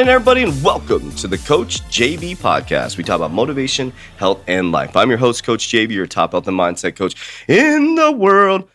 morning, 0.00 0.14
everybody, 0.14 0.42
and 0.44 0.64
welcome 0.64 1.14
to 1.14 1.28
the 1.28 1.36
Coach 1.36 1.82
JV 1.90 2.34
podcast. 2.34 2.96
We 2.96 3.04
talk 3.04 3.16
about 3.16 3.32
motivation, 3.32 3.92
health, 4.16 4.42
and 4.46 4.72
life. 4.72 4.96
I'm 4.96 5.10
your 5.10 5.18
host, 5.18 5.44
Coach 5.44 5.68
JV, 5.68 5.90
your 5.90 6.06
top 6.06 6.32
health 6.32 6.48
and 6.48 6.58
mindset 6.58 6.96
coach 6.96 7.14
in 7.46 7.96
the 7.96 8.10
world. 8.10 8.66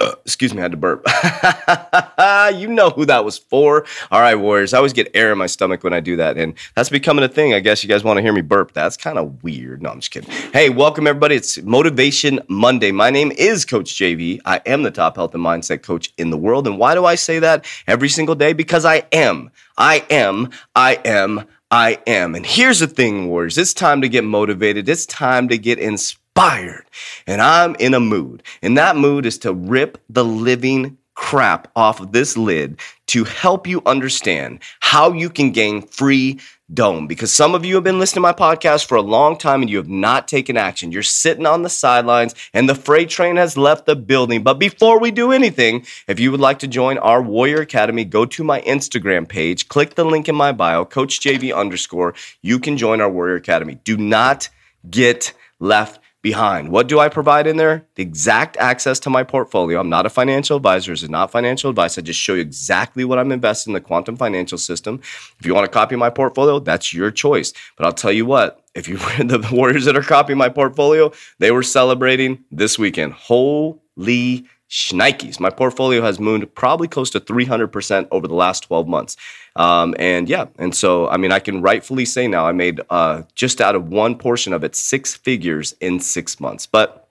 Uh, 0.00 0.14
excuse 0.24 0.54
me, 0.54 0.60
I 0.60 0.62
had 0.62 0.70
to 0.70 0.78
burp. 0.78 1.06
you 2.58 2.66
know 2.66 2.90
who 2.90 3.04
that 3.06 3.24
was 3.24 3.36
for. 3.36 3.84
All 4.10 4.20
right, 4.20 4.34
Warriors. 4.34 4.72
I 4.72 4.78
always 4.78 4.94
get 4.94 5.10
air 5.14 5.30
in 5.32 5.38
my 5.38 5.46
stomach 5.46 5.84
when 5.84 5.92
I 5.92 6.00
do 6.00 6.16
that. 6.16 6.38
And 6.38 6.54
that's 6.74 6.88
becoming 6.88 7.24
a 7.24 7.28
thing. 7.28 7.52
I 7.52 7.60
guess 7.60 7.82
you 7.82 7.88
guys 7.88 8.02
want 8.02 8.16
to 8.16 8.22
hear 8.22 8.32
me 8.32 8.40
burp. 8.40 8.72
That's 8.72 8.96
kind 8.96 9.18
of 9.18 9.42
weird. 9.42 9.82
No, 9.82 9.90
I'm 9.90 10.00
just 10.00 10.10
kidding. 10.10 10.30
Hey, 10.52 10.70
welcome, 10.70 11.06
everybody. 11.06 11.34
It's 11.36 11.60
Motivation 11.60 12.40
Monday. 12.48 12.90
My 12.90 13.10
name 13.10 13.32
is 13.32 13.66
Coach 13.66 13.94
JV. 13.94 14.40
I 14.46 14.62
am 14.64 14.82
the 14.82 14.90
top 14.90 15.16
health 15.16 15.34
and 15.34 15.44
mindset 15.44 15.82
coach 15.82 16.12
in 16.16 16.30
the 16.30 16.38
world. 16.38 16.66
And 16.66 16.78
why 16.78 16.94
do 16.94 17.04
I 17.04 17.14
say 17.14 17.38
that 17.40 17.66
every 17.86 18.08
single 18.08 18.34
day? 18.34 18.54
Because 18.54 18.86
I 18.86 19.04
am. 19.12 19.50
I 19.76 20.06
am. 20.08 20.50
I 20.74 21.00
am. 21.04 21.44
I 21.70 21.98
am. 22.06 22.34
And 22.34 22.46
here's 22.46 22.80
the 22.80 22.86
thing, 22.86 23.28
Warriors. 23.28 23.58
It's 23.58 23.74
time 23.74 24.00
to 24.00 24.08
get 24.08 24.24
motivated. 24.24 24.88
It's 24.88 25.06
time 25.06 25.48
to 25.48 25.58
get 25.58 25.78
inspired 25.78 26.21
inspired 26.42 26.84
and 27.26 27.40
I'm 27.40 27.76
in 27.76 27.94
a 27.94 28.00
mood. 28.00 28.42
And 28.62 28.76
that 28.76 28.96
mood 28.96 29.26
is 29.26 29.38
to 29.38 29.52
rip 29.52 29.98
the 30.08 30.24
living 30.24 30.98
crap 31.14 31.70
off 31.76 32.00
of 32.00 32.12
this 32.12 32.36
lid 32.36 32.80
to 33.06 33.24
help 33.24 33.66
you 33.66 33.82
understand 33.86 34.58
how 34.80 35.12
you 35.12 35.28
can 35.30 35.52
gain 35.52 35.82
free 35.82 36.40
dome. 36.72 37.06
Because 37.06 37.30
some 37.30 37.54
of 37.54 37.64
you 37.64 37.74
have 37.74 37.84
been 37.84 37.98
listening 37.98 38.22
to 38.24 38.28
my 38.28 38.32
podcast 38.32 38.86
for 38.86 38.96
a 38.96 39.02
long 39.02 39.36
time 39.36 39.60
and 39.60 39.70
you 39.70 39.76
have 39.76 39.90
not 39.90 40.26
taken 40.26 40.56
action. 40.56 40.90
You're 40.90 41.02
sitting 41.02 41.46
on 41.46 41.62
the 41.62 41.68
sidelines 41.68 42.34
and 42.54 42.68
the 42.68 42.74
freight 42.74 43.10
train 43.10 43.36
has 43.36 43.56
left 43.56 43.86
the 43.86 43.94
building. 43.94 44.42
But 44.42 44.54
before 44.54 44.98
we 44.98 45.10
do 45.10 45.30
anything, 45.30 45.86
if 46.08 46.18
you 46.18 46.32
would 46.32 46.40
like 46.40 46.58
to 46.60 46.66
join 46.66 46.98
our 46.98 47.22
Warrior 47.22 47.60
Academy, 47.60 48.04
go 48.04 48.24
to 48.24 48.42
my 48.42 48.62
Instagram 48.62 49.28
page, 49.28 49.68
click 49.68 49.94
the 49.94 50.04
link 50.04 50.28
in 50.28 50.34
my 50.34 50.50
bio, 50.50 50.84
Coach 50.86 51.20
JV 51.20 51.54
underscore. 51.54 52.14
You 52.40 52.58
can 52.58 52.76
join 52.78 53.00
our 53.00 53.10
Warrior 53.10 53.36
Academy. 53.36 53.78
Do 53.84 53.96
not 53.96 54.48
get 54.90 55.34
left 55.60 56.01
behind. 56.22 56.70
What 56.70 56.86
do 56.86 57.00
I 57.00 57.08
provide 57.08 57.46
in 57.46 57.56
there? 57.56 57.84
The 57.96 58.02
exact 58.02 58.56
access 58.56 59.00
to 59.00 59.10
my 59.10 59.24
portfolio. 59.24 59.80
I'm 59.80 59.88
not 59.88 60.06
a 60.06 60.10
financial 60.10 60.56
advisor. 60.56 60.92
This 60.92 61.02
is 61.02 61.10
not 61.10 61.32
financial 61.32 61.68
advice. 61.68 61.98
I 61.98 62.02
just 62.02 62.20
show 62.20 62.34
you 62.34 62.40
exactly 62.40 63.04
what 63.04 63.18
I'm 63.18 63.32
investing 63.32 63.72
in 63.72 63.74
the 63.74 63.80
quantum 63.80 64.16
financial 64.16 64.56
system. 64.56 65.00
If 65.40 65.44
you 65.44 65.54
want 65.54 65.64
to 65.64 65.72
copy 65.72 65.96
my 65.96 66.10
portfolio, 66.10 66.60
that's 66.60 66.94
your 66.94 67.10
choice. 67.10 67.52
But 67.76 67.86
I'll 67.86 67.92
tell 67.92 68.12
you 68.12 68.24
what, 68.24 68.64
if 68.74 68.88
you 68.88 68.94
were 69.18 69.24
the 69.24 69.46
Warriors 69.52 69.84
that 69.84 69.96
are 69.96 70.02
copying 70.02 70.38
my 70.38 70.48
portfolio, 70.48 71.12
they 71.40 71.50
were 71.50 71.64
celebrating 71.64 72.44
this 72.50 72.78
weekend. 72.78 73.14
Holy 73.14 74.46
Schnikes. 74.72 75.38
My 75.38 75.50
portfolio 75.50 76.00
has 76.00 76.18
moved 76.18 76.54
probably 76.54 76.88
close 76.88 77.10
to 77.10 77.20
300% 77.20 78.08
over 78.10 78.26
the 78.26 78.34
last 78.34 78.60
12 78.60 78.88
months. 78.88 79.18
Um, 79.54 79.94
and 79.98 80.30
yeah, 80.30 80.46
and 80.58 80.74
so, 80.74 81.08
I 81.10 81.18
mean, 81.18 81.30
I 81.30 81.40
can 81.40 81.60
rightfully 81.60 82.06
say 82.06 82.26
now 82.26 82.46
I 82.46 82.52
made 82.52 82.80
uh, 82.88 83.24
just 83.34 83.60
out 83.60 83.74
of 83.74 83.88
one 83.88 84.16
portion 84.16 84.54
of 84.54 84.64
it 84.64 84.74
six 84.74 85.14
figures 85.14 85.74
in 85.82 86.00
six 86.00 86.40
months. 86.40 86.64
But 86.64 87.01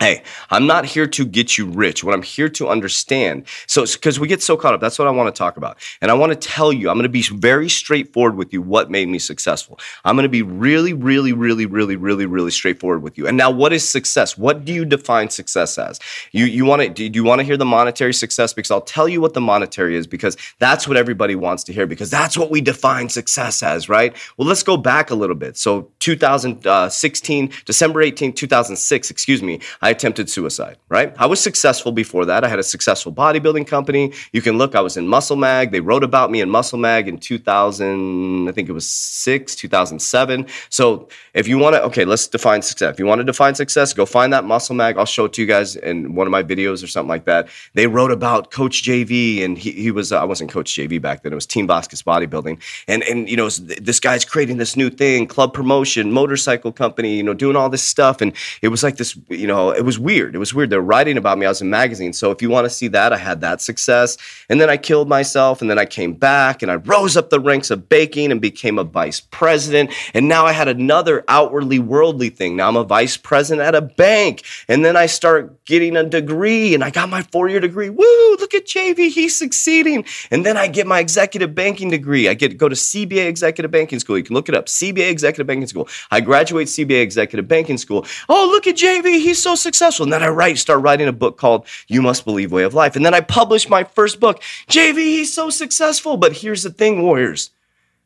Hey, 0.00 0.22
I'm 0.48 0.66
not 0.66 0.86
here 0.86 1.06
to 1.06 1.26
get 1.26 1.58
you 1.58 1.66
rich. 1.66 2.02
What 2.02 2.14
I'm 2.14 2.22
here 2.22 2.48
to 2.48 2.68
understand. 2.68 3.44
So, 3.66 3.84
because 3.84 4.18
we 4.18 4.28
get 4.28 4.42
so 4.42 4.56
caught 4.56 4.72
up, 4.72 4.80
that's 4.80 4.98
what 4.98 5.06
I 5.06 5.10
want 5.10 5.34
to 5.34 5.38
talk 5.38 5.58
about. 5.58 5.76
And 6.00 6.10
I 6.10 6.14
want 6.14 6.32
to 6.32 6.48
tell 6.48 6.72
you, 6.72 6.88
I'm 6.88 6.96
going 6.96 7.02
to 7.02 7.10
be 7.10 7.20
very 7.20 7.68
straightforward 7.68 8.34
with 8.34 8.50
you 8.50 8.62
what 8.62 8.90
made 8.90 9.08
me 9.08 9.18
successful. 9.18 9.78
I'm 10.06 10.16
going 10.16 10.22
to 10.22 10.30
be 10.30 10.40
really, 10.40 10.94
really, 10.94 11.34
really, 11.34 11.66
really, 11.66 11.96
really, 11.96 12.24
really 12.24 12.50
straightforward 12.50 13.02
with 13.02 13.18
you. 13.18 13.26
And 13.26 13.36
now, 13.36 13.50
what 13.50 13.74
is 13.74 13.86
success? 13.86 14.38
What 14.38 14.64
do 14.64 14.72
you 14.72 14.86
define 14.86 15.28
success 15.28 15.76
as? 15.76 16.00
You, 16.32 16.46
you 16.46 16.64
want 16.64 16.80
to, 16.80 16.88
do 16.88 17.04
you 17.04 17.24
want 17.24 17.40
to 17.40 17.44
hear 17.44 17.58
the 17.58 17.66
monetary 17.66 18.14
success? 18.14 18.54
Because 18.54 18.70
I'll 18.70 18.80
tell 18.80 19.06
you 19.06 19.20
what 19.20 19.34
the 19.34 19.42
monetary 19.42 19.96
is 19.96 20.06
because 20.06 20.34
that's 20.60 20.88
what 20.88 20.96
everybody 20.96 21.34
wants 21.34 21.62
to 21.64 21.74
hear 21.74 21.86
because 21.86 22.08
that's 22.08 22.38
what 22.38 22.50
we 22.50 22.62
define 22.62 23.10
success 23.10 23.62
as, 23.62 23.90
right? 23.90 24.16
Well, 24.38 24.48
let's 24.48 24.62
go 24.62 24.78
back 24.78 25.10
a 25.10 25.14
little 25.14 25.36
bit. 25.36 25.58
So, 25.58 25.90
2016, 25.98 27.48
uh, 27.48 27.56
December 27.66 28.00
18, 28.00 28.32
2006, 28.32 29.10
excuse 29.10 29.42
me, 29.42 29.60
I 29.82 29.89
I 29.90 29.92
attempted 29.92 30.30
suicide, 30.30 30.76
right? 30.88 31.12
I 31.18 31.26
was 31.26 31.40
successful 31.40 31.90
before 31.90 32.24
that. 32.26 32.44
I 32.44 32.48
had 32.48 32.60
a 32.60 32.62
successful 32.62 33.12
bodybuilding 33.12 33.66
company. 33.66 34.12
You 34.32 34.40
can 34.40 34.56
look, 34.56 34.76
I 34.76 34.80
was 34.80 34.96
in 34.96 35.08
Muscle 35.08 35.34
Mag. 35.34 35.72
They 35.72 35.80
wrote 35.80 36.04
about 36.04 36.30
me 36.30 36.40
in 36.40 36.48
Muscle 36.48 36.78
Mag 36.78 37.08
in 37.08 37.18
2000, 37.18 38.48
I 38.48 38.52
think 38.52 38.68
it 38.68 38.72
was 38.72 38.88
six, 38.88 39.56
2007. 39.56 40.46
So 40.68 41.08
if 41.34 41.48
you 41.48 41.58
want 41.58 41.74
to, 41.74 41.82
okay, 41.82 42.04
let's 42.04 42.28
define 42.28 42.62
success. 42.62 42.92
If 42.92 43.00
you 43.00 43.06
want 43.06 43.18
to 43.18 43.24
define 43.24 43.56
success, 43.56 43.92
go 43.92 44.06
find 44.06 44.32
that 44.32 44.44
Muscle 44.44 44.76
Mag. 44.76 44.96
I'll 44.96 45.06
show 45.06 45.24
it 45.24 45.32
to 45.32 45.42
you 45.42 45.48
guys 45.48 45.74
in 45.74 46.14
one 46.14 46.28
of 46.28 46.30
my 46.30 46.44
videos 46.44 46.84
or 46.84 46.86
something 46.86 47.08
like 47.08 47.24
that. 47.24 47.48
They 47.74 47.88
wrote 47.88 48.12
about 48.12 48.52
Coach 48.52 48.84
JV, 48.84 49.44
and 49.44 49.58
he, 49.58 49.72
he 49.72 49.90
was, 49.90 50.12
uh, 50.12 50.20
I 50.20 50.24
wasn't 50.24 50.52
Coach 50.52 50.72
JV 50.72 51.02
back 51.02 51.24
then, 51.24 51.32
it 51.32 51.34
was 51.34 51.46
Team 51.46 51.66
Vasquez 51.66 52.04
Bodybuilding. 52.04 52.62
And, 52.86 53.02
and 53.02 53.28
you 53.28 53.36
know, 53.36 53.48
this 53.48 53.98
guy's 53.98 54.24
creating 54.24 54.58
this 54.58 54.76
new 54.76 54.88
thing, 54.88 55.26
club 55.26 55.52
promotion, 55.52 56.12
motorcycle 56.12 56.70
company, 56.70 57.16
you 57.16 57.24
know, 57.24 57.34
doing 57.34 57.56
all 57.56 57.68
this 57.68 57.82
stuff. 57.82 58.20
And 58.20 58.32
it 58.62 58.68
was 58.68 58.84
like 58.84 58.96
this, 58.96 59.18
you 59.28 59.48
know, 59.48 59.79
it 59.80 59.86
was 59.86 59.98
weird. 59.98 60.34
It 60.34 60.38
was 60.38 60.52
weird. 60.52 60.68
They're 60.68 60.82
writing 60.82 61.16
about 61.16 61.38
me. 61.38 61.46
I 61.46 61.48
was 61.48 61.62
in 61.62 61.70
magazines. 61.70 62.18
So 62.18 62.30
if 62.30 62.42
you 62.42 62.50
want 62.50 62.66
to 62.66 62.70
see 62.70 62.88
that, 62.88 63.14
I 63.14 63.16
had 63.16 63.40
that 63.40 63.62
success. 63.62 64.18
And 64.50 64.60
then 64.60 64.68
I 64.68 64.76
killed 64.76 65.08
myself. 65.08 65.62
And 65.62 65.70
then 65.70 65.78
I 65.78 65.86
came 65.86 66.12
back 66.12 66.60
and 66.60 66.70
I 66.70 66.74
rose 66.74 67.16
up 67.16 67.30
the 67.30 67.40
ranks 67.40 67.70
of 67.70 67.88
baking 67.88 68.30
and 68.30 68.42
became 68.42 68.78
a 68.78 68.84
vice 68.84 69.20
president. 69.20 69.90
And 70.12 70.28
now 70.28 70.44
I 70.44 70.52
had 70.52 70.68
another 70.68 71.24
outwardly 71.28 71.78
worldly 71.78 72.28
thing. 72.28 72.56
Now 72.56 72.68
I'm 72.68 72.76
a 72.76 72.84
vice 72.84 73.16
president 73.16 73.66
at 73.66 73.74
a 73.74 73.80
bank. 73.80 74.44
And 74.68 74.84
then 74.84 74.98
I 74.98 75.06
start 75.06 75.64
getting 75.64 75.96
a 75.96 76.04
degree 76.04 76.74
and 76.74 76.84
I 76.84 76.90
got 76.90 77.08
my 77.08 77.22
four 77.22 77.48
year 77.48 77.60
degree. 77.60 77.88
Woo, 77.88 78.36
look 78.38 78.52
at 78.52 78.66
JV. 78.66 79.08
He's 79.08 79.34
succeeding. 79.34 80.04
And 80.30 80.44
then 80.44 80.58
I 80.58 80.66
get 80.66 80.86
my 80.86 80.98
executive 80.98 81.54
banking 81.54 81.88
degree. 81.88 82.28
I 82.28 82.34
get 82.34 82.58
go 82.58 82.68
to 82.68 82.76
CBA 82.76 83.28
Executive 83.28 83.70
Banking 83.70 83.98
School. 83.98 84.18
You 84.18 84.24
can 84.24 84.34
look 84.34 84.50
it 84.50 84.54
up. 84.54 84.66
CBA 84.66 85.10
Executive 85.10 85.46
Banking 85.46 85.68
School. 85.68 85.88
I 86.10 86.20
graduate 86.20 86.68
CBA 86.68 87.00
Executive 87.00 87.48
Banking 87.48 87.78
School. 87.78 88.04
Oh, 88.28 88.46
look 88.52 88.66
at 88.66 88.76
JV. 88.76 89.20
He's 89.20 89.42
so 89.42 89.54
successful 89.54 89.69
successful. 89.70 90.02
And 90.02 90.12
then 90.12 90.24
I 90.24 90.28
write, 90.28 90.58
start 90.58 90.82
writing 90.82 91.06
a 91.06 91.12
book 91.12 91.38
called 91.38 91.64
You 91.86 92.02
Must 92.02 92.24
Believe 92.24 92.50
Way 92.50 92.64
of 92.64 92.74
Life. 92.74 92.96
And 92.96 93.06
then 93.06 93.14
I 93.14 93.20
publish 93.20 93.68
my 93.68 93.84
first 93.84 94.18
book. 94.18 94.42
JV, 94.68 94.96
he's 94.96 95.32
so 95.32 95.48
successful. 95.48 96.16
But 96.16 96.38
here's 96.38 96.64
the 96.64 96.70
thing, 96.70 97.02
warriors. 97.02 97.50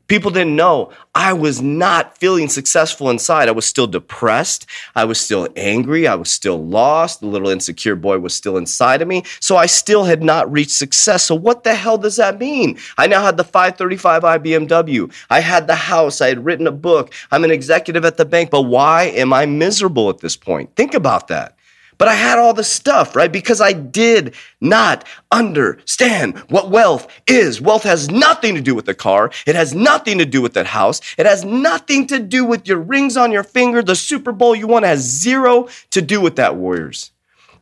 People 0.07 0.31
didn't 0.31 0.55
know 0.55 0.91
I 1.15 1.33
was 1.33 1.63
not 1.63 2.19
feeling 2.19 2.49
successful 2.49 3.09
inside. 3.09 3.49
I 3.49 3.53
was 3.53 3.65
still 3.65 3.87
depressed. 3.87 4.67
I 4.95 5.05
was 5.05 5.19
still 5.19 5.49
angry. 5.57 6.07
I 6.07 6.15
was 6.15 6.31
still 6.31 6.63
lost. 6.63 7.21
The 7.21 7.27
little 7.27 7.49
insecure 7.49 7.97
boy 7.97 8.19
was 8.19 8.35
still 8.35 8.57
inside 8.59 9.01
of 9.01 9.09
me. 9.09 9.23
So 9.41 9.57
I 9.57 9.67
still 9.67 10.05
had 10.05 10.23
not 10.23 10.51
reached 10.53 10.73
success. 10.73 11.25
So 11.25 11.35
what 11.35 11.65
the 11.65 11.75
hell 11.75 11.97
does 11.97 12.17
that 12.17 12.39
mean? 12.39 12.79
I 12.99 13.07
now 13.07 13.23
had 13.23 13.37
the 13.37 13.45
535i 13.45 14.45
BMW. 14.45 15.13
I 15.31 15.41
had 15.41 15.67
the 15.67 15.75
house. 15.75 16.21
I 16.21 16.29
had 16.29 16.45
written 16.45 16.67
a 16.67 16.73
book. 16.73 17.15
I'm 17.31 17.45
an 17.45 17.51
executive 17.51 18.05
at 18.05 18.19
the 18.19 18.27
bank. 18.27 18.51
But 18.51 18.63
why 18.63 19.05
am 19.05 19.33
I 19.33 19.47
miserable 19.47 20.11
at 20.11 20.19
this 20.19 20.37
point? 20.37 20.75
Think 20.77 20.95
about 20.95 21.29
that. 21.29 21.57
But 21.99 22.09
I 22.09 22.15
had 22.15 22.39
all 22.39 22.55
the 22.55 22.65
stuff, 22.65 23.15
right? 23.15 23.31
Because 23.31 23.61
I 23.61 23.73
did 23.73 24.35
not 24.61 25.05
understand 25.31 26.39
what 26.51 26.71
wealth 26.71 27.09
is. 27.27 27.61
Wealth 27.61 27.85
has 27.85 28.11
nothing 28.11 28.55
to 28.55 28.61
do 28.61 28.75
with 28.75 28.87
the 28.87 28.95
car. 28.95 29.31
It 29.47 29.55
has 29.55 29.75
nothing 29.75 30.19
to 30.19 30.25
do 30.25 30.43
with 30.43 30.55
that 30.55 30.67
house. 30.67 31.01
It 31.17 31.27
has 31.27 31.45
nothing 31.45 32.07
to 32.09 32.19
do 32.19 32.45
with 32.45 32.67
your 32.67 32.79
rings 32.79 33.17
on 33.17 33.33
your 33.33 33.45
finger. 33.45 33.83
The 33.83 33.95
Super 33.95 34.33
Bowl 34.33 34.55
you 34.55 34.67
won 34.67 34.83
has 34.83 35.01
zero 35.01 35.69
to 35.91 36.03
do 36.03 36.21
with 36.21 36.37
that, 36.37 36.57
Warriors. 36.57 37.13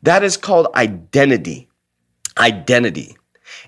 That 0.03 0.22
is 0.22 0.37
called 0.37 0.69
identity. 0.75 1.68
Identity. 2.39 3.16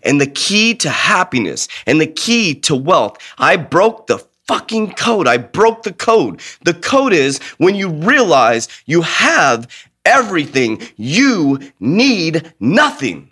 And 0.02 0.20
the 0.20 0.26
key 0.26 0.74
to 0.76 0.90
happiness 0.90 1.68
and 1.86 2.00
the 2.00 2.06
key 2.06 2.54
to 2.60 2.74
wealth, 2.74 3.18
I 3.38 3.56
broke 3.56 4.06
the 4.06 4.24
fucking 4.46 4.92
code. 4.92 5.26
I 5.26 5.38
broke 5.38 5.82
the 5.82 5.92
code. 5.92 6.40
The 6.64 6.74
code 6.74 7.12
is 7.12 7.38
when 7.58 7.74
you 7.74 7.88
realize 7.88 8.68
you 8.86 9.02
have 9.02 9.68
everything. 10.04 10.80
You 10.96 11.60
need 11.80 12.52
nothing. 12.60 13.30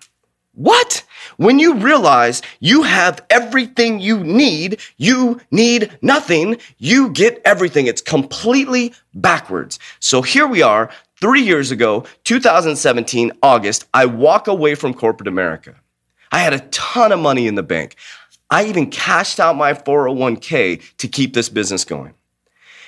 What? 0.55 1.05
When 1.39 1.59
you 1.59 1.75
realize 1.75 2.43
you 2.61 2.83
have 2.83 3.25
everything 3.31 4.01
you 4.01 4.23
need, 4.23 4.81
you 4.99 5.41
need 5.51 5.97
nothing, 6.03 6.59
you 6.79 7.11
get 7.11 7.41
everything. 7.45 7.87
It's 7.87 8.03
completely 8.03 8.93
backwards. 9.15 9.79
So 9.99 10.21
here 10.21 10.47
we 10.47 10.61
are, 10.61 10.91
three 11.21 11.43
years 11.43 11.71
ago, 11.71 12.05
2017, 12.25 13.33
August, 13.43 13.87
I 13.95 14.07
walk 14.07 14.47
away 14.47 14.75
from 14.75 14.93
corporate 14.93 15.29
America. 15.29 15.75
I 16.31 16.41
had 16.41 16.53
a 16.53 16.61
ton 16.69 17.13
of 17.13 17.21
money 17.21 17.47
in 17.47 17.55
the 17.55 17.63
bank. 17.63 17.97
I 18.51 18.67
even 18.67 18.91
cashed 18.91 19.41
out 19.41 19.57
my 19.57 19.73
401k 19.73 20.97
to 20.99 21.09
keep 21.09 21.33
this 21.33 21.49
business 21.49 21.85
going. 21.85 22.13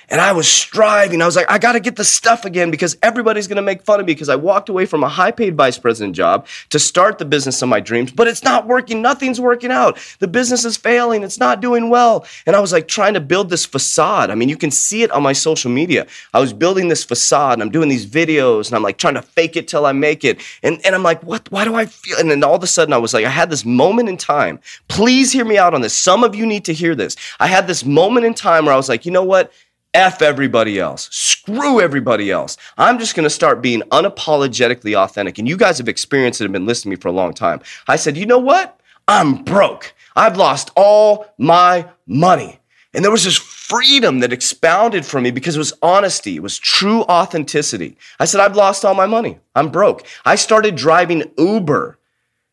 And 0.09 0.21
I 0.21 0.31
was 0.31 0.47
striving. 0.47 1.21
I 1.21 1.25
was 1.25 1.35
like, 1.35 1.49
I 1.49 1.57
got 1.57 1.73
to 1.73 1.79
get 1.79 1.95
the 1.95 2.03
stuff 2.03 2.45
again 2.45 2.71
because 2.71 2.97
everybody's 3.01 3.47
going 3.47 3.55
to 3.57 3.61
make 3.61 3.81
fun 3.83 3.99
of 3.99 4.05
me 4.05 4.13
because 4.13 4.29
I 4.29 4.35
walked 4.35 4.69
away 4.69 4.85
from 4.85 5.03
a 5.03 5.09
high 5.09 5.31
paid 5.31 5.55
vice 5.55 5.77
president 5.77 6.15
job 6.15 6.47
to 6.69 6.79
start 6.79 7.17
the 7.17 7.25
business 7.25 7.61
of 7.61 7.69
my 7.69 7.79
dreams, 7.79 8.11
but 8.11 8.27
it's 8.27 8.43
not 8.43 8.67
working. 8.67 9.01
Nothing's 9.01 9.41
working 9.41 9.71
out. 9.71 9.97
The 10.19 10.27
business 10.27 10.65
is 10.65 10.77
failing. 10.77 11.23
It's 11.23 11.39
not 11.39 11.61
doing 11.61 11.89
well. 11.89 12.25
And 12.45 12.55
I 12.55 12.59
was 12.59 12.71
like 12.71 12.87
trying 12.87 13.13
to 13.15 13.19
build 13.19 13.49
this 13.49 13.65
facade. 13.65 14.29
I 14.29 14.35
mean, 14.35 14.49
you 14.49 14.57
can 14.57 14.71
see 14.71 15.03
it 15.03 15.11
on 15.11 15.23
my 15.23 15.33
social 15.33 15.71
media. 15.71 16.07
I 16.33 16.39
was 16.39 16.53
building 16.53 16.87
this 16.87 17.03
facade 17.03 17.53
and 17.53 17.63
I'm 17.63 17.71
doing 17.71 17.89
these 17.89 18.05
videos 18.05 18.67
and 18.67 18.75
I'm 18.75 18.83
like 18.83 18.97
trying 18.97 19.15
to 19.15 19.21
fake 19.21 19.55
it 19.55 19.67
till 19.67 19.85
I 19.85 19.91
make 19.91 20.23
it. 20.23 20.39
And, 20.63 20.79
and 20.85 20.95
I'm 20.95 21.03
like, 21.03 21.23
what? 21.23 21.51
Why 21.51 21.63
do 21.65 21.75
I 21.75 21.85
feel? 21.85 22.17
And 22.17 22.29
then 22.29 22.43
all 22.43 22.55
of 22.55 22.63
a 22.63 22.67
sudden 22.67 22.93
I 22.93 22.97
was 22.97 23.13
like, 23.13 23.25
I 23.25 23.29
had 23.29 23.49
this 23.49 23.65
moment 23.65 24.09
in 24.09 24.17
time. 24.17 24.59
Please 24.87 25.31
hear 25.31 25.45
me 25.45 25.57
out 25.57 25.73
on 25.73 25.81
this. 25.81 25.93
Some 25.93 26.23
of 26.23 26.35
you 26.35 26.45
need 26.45 26.65
to 26.65 26.73
hear 26.73 26.95
this. 26.95 27.15
I 27.39 27.47
had 27.47 27.67
this 27.67 27.85
moment 27.85 28.25
in 28.25 28.33
time 28.33 28.65
where 28.65 28.73
I 28.73 28.77
was 28.77 28.89
like, 28.89 29.05
you 29.05 29.11
know 29.11 29.23
what? 29.23 29.51
F 29.95 30.21
everybody 30.21 30.77
else. 30.77 31.09
Screw 31.11 31.79
everybody 31.79 32.29
else. 32.29 32.57
I'm 32.77 32.99
just 32.99 33.15
going 33.15 33.23
to 33.23 33.29
start 33.29 33.61
being 33.61 33.81
unapologetically 33.91 34.93
authentic. 34.93 35.39
And 35.39 35.47
you 35.47 35.55
guys 35.55 35.77
have 35.77 35.87
experienced 35.87 36.41
it 36.41 36.45
and 36.45 36.53
been 36.53 36.65
listening 36.65 36.91
to 36.91 36.97
me 36.97 37.01
for 37.01 37.07
a 37.07 37.13
long 37.13 37.33
time. 37.33 37.61
I 37.87 37.95
said, 37.95 38.17
you 38.17 38.25
know 38.25 38.37
what? 38.37 38.79
I'm 39.07 39.43
broke. 39.43 39.93
I've 40.15 40.37
lost 40.37 40.71
all 40.75 41.27
my 41.37 41.87
money. 42.05 42.59
And 42.93 43.03
there 43.03 43.11
was 43.11 43.23
this 43.23 43.37
freedom 43.37 44.19
that 44.19 44.33
expounded 44.33 45.05
from 45.05 45.23
me 45.23 45.31
because 45.31 45.55
it 45.55 45.59
was 45.59 45.73
honesty, 45.81 46.35
it 46.35 46.43
was 46.43 46.59
true 46.59 47.03
authenticity. 47.03 47.97
I 48.19 48.25
said, 48.25 48.41
I've 48.41 48.55
lost 48.55 48.85
all 48.85 48.93
my 48.95 49.05
money. 49.05 49.39
I'm 49.55 49.69
broke. 49.69 50.05
I 50.23 50.35
started 50.35 50.75
driving 50.75 51.31
Uber. 51.37 51.97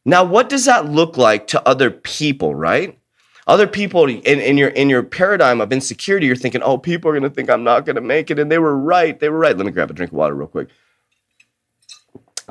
Now, 0.04 0.24
what 0.24 0.48
does 0.48 0.64
that 0.64 0.86
look 0.86 1.16
like 1.16 1.48
to 1.48 1.68
other 1.68 1.90
people, 1.90 2.54
right? 2.54 2.98
Other 3.46 3.66
people 3.66 4.06
in, 4.06 4.20
in 4.20 4.56
your 4.56 4.68
in 4.68 4.88
your 4.88 5.02
paradigm 5.02 5.60
of 5.60 5.72
insecurity, 5.72 6.26
you're 6.26 6.36
thinking, 6.36 6.62
oh, 6.62 6.78
people 6.78 7.10
are 7.10 7.14
gonna 7.14 7.30
think 7.30 7.50
I'm 7.50 7.64
not 7.64 7.84
gonna 7.84 8.00
make 8.00 8.30
it. 8.30 8.38
And 8.38 8.50
they 8.50 8.58
were 8.58 8.76
right. 8.76 9.18
They 9.18 9.28
were 9.28 9.38
right. 9.38 9.56
Let 9.56 9.66
me 9.66 9.72
grab 9.72 9.90
a 9.90 9.94
drink 9.94 10.12
of 10.12 10.18
water 10.18 10.34
real 10.34 10.46
quick. 10.46 10.68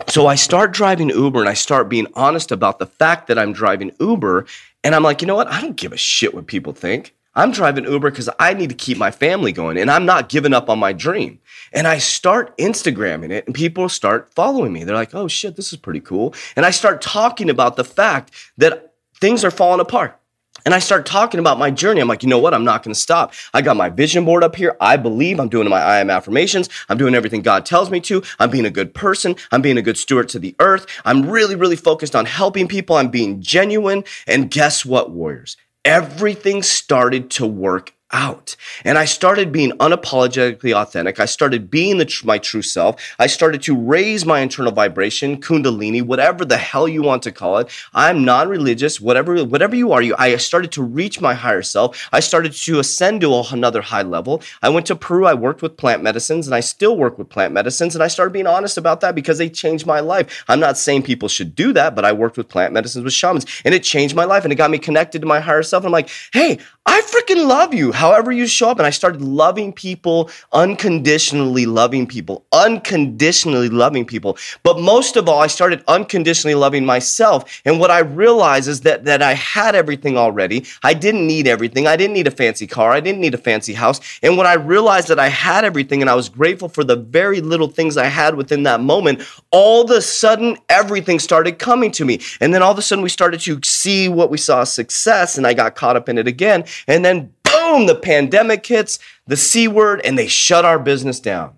So 0.07 0.27
I 0.27 0.35
start 0.35 0.71
driving 0.73 1.09
Uber 1.09 1.39
and 1.39 1.49
I 1.49 1.53
start 1.53 1.89
being 1.89 2.07
honest 2.15 2.51
about 2.51 2.79
the 2.79 2.85
fact 2.85 3.27
that 3.27 3.37
I'm 3.37 3.53
driving 3.53 3.91
Uber. 3.99 4.45
And 4.83 4.95
I'm 4.95 5.03
like, 5.03 5.21
you 5.21 5.27
know 5.27 5.35
what? 5.35 5.47
I 5.47 5.61
don't 5.61 5.75
give 5.75 5.93
a 5.93 5.97
shit 5.97 6.33
what 6.33 6.47
people 6.47 6.73
think. 6.73 7.13
I'm 7.33 7.51
driving 7.51 7.85
Uber 7.85 8.11
because 8.11 8.29
I 8.39 8.53
need 8.53 8.69
to 8.69 8.75
keep 8.75 8.97
my 8.97 9.11
family 9.11 9.53
going 9.53 9.77
and 9.77 9.89
I'm 9.89 10.05
not 10.05 10.27
giving 10.27 10.53
up 10.53 10.69
on 10.69 10.79
my 10.79 10.91
dream. 10.91 11.39
And 11.71 11.87
I 11.87 11.97
start 11.97 12.57
Instagramming 12.57 13.31
it 13.31 13.45
and 13.45 13.55
people 13.55 13.87
start 13.87 14.33
following 14.33 14.73
me. 14.73 14.83
They're 14.83 14.95
like, 14.95 15.15
oh 15.15 15.29
shit, 15.29 15.55
this 15.55 15.71
is 15.71 15.79
pretty 15.79 16.01
cool. 16.01 16.33
And 16.57 16.65
I 16.65 16.71
start 16.71 17.01
talking 17.01 17.49
about 17.49 17.77
the 17.77 17.85
fact 17.85 18.33
that 18.57 18.93
things 19.21 19.45
are 19.45 19.51
falling 19.51 19.79
apart. 19.79 20.17
And 20.65 20.73
I 20.73 20.79
start 20.79 21.05
talking 21.05 21.39
about 21.39 21.57
my 21.57 21.71
journey. 21.71 22.01
I'm 22.01 22.07
like, 22.07 22.23
you 22.23 22.29
know 22.29 22.37
what? 22.37 22.53
I'm 22.53 22.63
not 22.63 22.83
going 22.83 22.93
to 22.93 22.99
stop. 22.99 23.33
I 23.53 23.61
got 23.61 23.77
my 23.77 23.89
vision 23.89 24.25
board 24.25 24.43
up 24.43 24.55
here. 24.55 24.77
I 24.79 24.95
believe 24.97 25.39
I'm 25.39 25.49
doing 25.49 25.67
my 25.69 25.81
I 25.81 25.99
am 25.99 26.09
affirmations. 26.09 26.69
I'm 26.87 26.97
doing 26.97 27.15
everything 27.15 27.41
God 27.41 27.65
tells 27.65 27.89
me 27.89 27.99
to. 28.01 28.21
I'm 28.37 28.51
being 28.51 28.65
a 28.65 28.71
good 28.71 28.93
person. 28.93 29.35
I'm 29.51 29.61
being 29.61 29.77
a 29.77 29.81
good 29.81 29.97
steward 29.97 30.29
to 30.29 30.39
the 30.39 30.55
earth. 30.59 30.85
I'm 31.03 31.27
really, 31.29 31.55
really 31.55 31.75
focused 31.75 32.15
on 32.15 32.25
helping 32.25 32.67
people. 32.67 32.95
I'm 32.95 33.09
being 33.09 33.41
genuine. 33.41 34.03
And 34.27 34.51
guess 34.51 34.85
what, 34.85 35.11
warriors? 35.11 35.57
Everything 35.83 36.61
started 36.61 37.31
to 37.31 37.47
work 37.47 37.93
out. 38.11 38.55
And 38.83 38.97
I 38.97 39.05
started 39.05 39.51
being 39.51 39.71
unapologetically 39.73 40.73
authentic. 40.73 41.19
I 41.19 41.25
started 41.25 41.69
being 41.69 41.97
the, 41.97 42.21
my 42.23 42.37
true 42.37 42.61
self. 42.61 43.01
I 43.19 43.27
started 43.27 43.61
to 43.63 43.75
raise 43.75 44.25
my 44.25 44.39
internal 44.39 44.71
vibration, 44.71 45.39
kundalini, 45.39 46.01
whatever 46.01 46.45
the 46.45 46.57
hell 46.57 46.87
you 46.87 47.01
want 47.01 47.23
to 47.23 47.31
call 47.31 47.57
it. 47.57 47.69
I'm 47.93 48.23
non-religious, 48.25 48.99
whatever 48.99 49.43
whatever 49.45 49.75
you 49.75 49.91
are. 49.91 50.01
You, 50.01 50.15
I 50.17 50.35
started 50.37 50.71
to 50.73 50.83
reach 50.83 51.21
my 51.21 51.33
higher 51.33 51.61
self. 51.61 52.09
I 52.11 52.19
started 52.19 52.53
to 52.53 52.79
ascend 52.79 53.21
to 53.21 53.41
another 53.51 53.81
high 53.81 54.01
level. 54.01 54.41
I 54.61 54.69
went 54.69 54.85
to 54.87 54.95
Peru. 54.95 55.25
I 55.25 55.33
worked 55.33 55.61
with 55.61 55.77
plant 55.77 56.03
medicines, 56.03 56.47
and 56.47 56.55
I 56.55 56.59
still 56.59 56.97
work 56.97 57.17
with 57.17 57.29
plant 57.29 57.53
medicines. 57.53 57.95
And 57.95 58.03
I 58.03 58.07
started 58.07 58.31
being 58.33 58.47
honest 58.47 58.77
about 58.77 59.01
that 59.01 59.15
because 59.15 59.37
they 59.37 59.49
changed 59.49 59.85
my 59.85 59.99
life. 59.99 60.43
I'm 60.47 60.59
not 60.59 60.77
saying 60.77 61.03
people 61.03 61.29
should 61.29 61.55
do 61.55 61.73
that, 61.73 61.95
but 61.95 62.05
I 62.05 62.11
worked 62.11 62.37
with 62.37 62.49
plant 62.49 62.73
medicines 62.73 63.03
with 63.03 63.13
shamans, 63.13 63.45
and 63.65 63.73
it 63.73 63.83
changed 63.83 64.15
my 64.15 64.25
life, 64.25 64.43
and 64.43 64.51
it 64.51 64.57
got 64.57 64.71
me 64.71 64.77
connected 64.77 65.21
to 65.21 65.27
my 65.27 65.39
higher 65.39 65.63
self. 65.63 65.85
I'm 65.85 65.91
like, 65.91 66.09
hey, 66.33 66.59
I 66.87 67.01
freaking 67.01 67.47
love 67.47 67.75
you 67.75 67.91
however 67.91 68.31
you 68.31 68.47
show 68.47 68.69
up. 68.69 68.79
And 68.79 68.87
I 68.87 68.89
started 68.89 69.21
loving 69.21 69.71
people, 69.71 70.31
unconditionally 70.51 71.67
loving 71.67 72.07
people, 72.07 72.43
unconditionally 72.51 73.69
loving 73.69 74.03
people. 74.03 74.37
But 74.63 74.79
most 74.79 75.15
of 75.15 75.29
all, 75.29 75.39
I 75.39 75.47
started 75.47 75.83
unconditionally 75.87 76.55
loving 76.55 76.85
myself. 76.85 77.61
And 77.65 77.79
what 77.79 77.91
I 77.91 77.99
realized 77.99 78.67
is 78.67 78.81
that, 78.81 79.05
that 79.05 79.21
I 79.21 79.35
had 79.35 79.75
everything 79.75 80.17
already. 80.17 80.65
I 80.81 80.95
didn't 80.95 81.27
need 81.27 81.47
everything. 81.47 81.85
I 81.85 81.95
didn't 81.95 82.13
need 82.13 82.27
a 82.27 82.31
fancy 82.31 82.65
car. 82.65 82.91
I 82.91 82.99
didn't 82.99 83.21
need 83.21 83.35
a 83.35 83.39
fancy 83.39 83.73
house. 83.73 83.99
And 84.23 84.35
when 84.35 84.47
I 84.47 84.53
realized 84.53 85.07
that 85.09 85.19
I 85.19 85.29
had 85.29 85.63
everything 85.63 86.01
and 86.01 86.09
I 86.09 86.15
was 86.15 86.29
grateful 86.29 86.67
for 86.67 86.83
the 86.83 86.95
very 86.95 87.41
little 87.41 87.67
things 87.67 87.95
I 87.95 88.05
had 88.05 88.35
within 88.35 88.63
that 88.63 88.81
moment, 88.81 89.21
all 89.51 89.83
of 89.83 89.91
a 89.91 90.01
sudden 90.01 90.57
everything 90.67 91.19
started 91.19 91.59
coming 91.59 91.91
to 91.91 92.05
me. 92.05 92.21
And 92.39 92.53
then 92.53 92.63
all 92.63 92.71
of 92.71 92.79
a 92.79 92.81
sudden 92.81 93.03
we 93.03 93.09
started 93.09 93.39
to 93.41 93.59
see 93.63 94.09
what 94.09 94.31
we 94.31 94.37
saw 94.39 94.61
as 94.61 94.73
success 94.73 95.37
and 95.37 95.45
I 95.45 95.53
got 95.53 95.75
caught 95.75 95.95
up 95.95 96.09
in 96.09 96.17
it 96.17 96.27
again. 96.27 96.65
And 96.87 97.03
then 97.03 97.33
boom, 97.43 97.85
the 97.85 97.95
pandemic 97.95 98.65
hits, 98.65 98.99
the 99.27 99.37
C 99.37 99.67
word, 99.67 100.01
and 100.03 100.17
they 100.17 100.27
shut 100.27 100.65
our 100.65 100.79
business 100.79 101.19
down. 101.19 101.53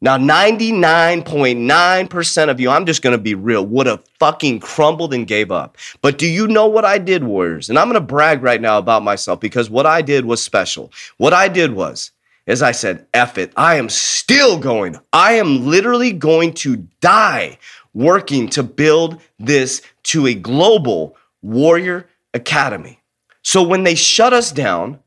Now, 0.00 0.16
99.9% 0.16 2.48
of 2.48 2.60
you, 2.60 2.70
I'm 2.70 2.86
just 2.86 3.02
gonna 3.02 3.18
be 3.18 3.34
real, 3.34 3.66
would 3.66 3.88
have 3.88 4.04
fucking 4.20 4.60
crumbled 4.60 5.12
and 5.12 5.26
gave 5.26 5.50
up. 5.50 5.76
But 6.02 6.18
do 6.18 6.28
you 6.28 6.46
know 6.46 6.68
what 6.68 6.84
I 6.84 6.98
did, 6.98 7.24
Warriors? 7.24 7.68
And 7.68 7.76
I'm 7.76 7.88
gonna 7.88 8.00
brag 8.00 8.44
right 8.44 8.60
now 8.60 8.78
about 8.78 9.02
myself 9.02 9.40
because 9.40 9.68
what 9.68 9.86
I 9.86 10.02
did 10.02 10.24
was 10.24 10.40
special. 10.40 10.92
What 11.16 11.32
I 11.32 11.48
did 11.48 11.72
was, 11.72 12.12
as 12.46 12.62
I 12.62 12.70
said, 12.70 13.08
F 13.12 13.38
it, 13.38 13.52
I 13.56 13.74
am 13.74 13.88
still 13.88 14.56
going. 14.56 14.96
I 15.12 15.32
am 15.32 15.66
literally 15.66 16.12
going 16.12 16.54
to 16.54 16.86
die 17.00 17.58
working 17.92 18.48
to 18.50 18.62
build 18.62 19.20
this 19.40 19.82
to 20.04 20.28
a 20.28 20.34
global 20.34 21.16
warrior 21.42 22.06
academy. 22.34 23.00
So 23.42 23.62
when 23.62 23.84
they 23.84 23.94
shut 23.94 24.32
us 24.32 24.52
down, 24.52 25.00